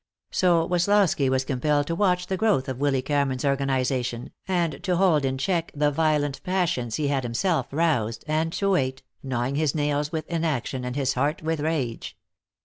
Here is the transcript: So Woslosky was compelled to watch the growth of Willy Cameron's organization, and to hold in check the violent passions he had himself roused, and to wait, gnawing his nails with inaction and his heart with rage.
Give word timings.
So 0.31 0.67
Woslosky 0.67 1.29
was 1.29 1.45
compelled 1.45 1.85
to 1.85 1.93
watch 1.93 2.25
the 2.25 2.35
growth 2.35 2.67
of 2.67 2.79
Willy 2.79 3.03
Cameron's 3.03 3.45
organization, 3.45 4.31
and 4.47 4.81
to 4.81 4.95
hold 4.95 5.23
in 5.25 5.37
check 5.37 5.71
the 5.75 5.91
violent 5.91 6.41
passions 6.43 6.95
he 6.95 7.09
had 7.09 7.21
himself 7.21 7.67
roused, 7.69 8.25
and 8.27 8.51
to 8.53 8.71
wait, 8.71 9.03
gnawing 9.21 9.57
his 9.57 9.75
nails 9.75 10.11
with 10.11 10.27
inaction 10.27 10.83
and 10.85 10.95
his 10.95 11.13
heart 11.13 11.43
with 11.43 11.59
rage. 11.59 12.17